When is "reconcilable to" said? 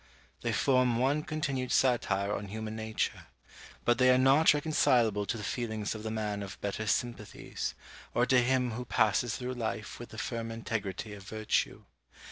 4.51-5.37